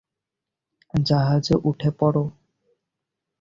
[0.93, 2.23] জাহাজে উঠে পড়ো।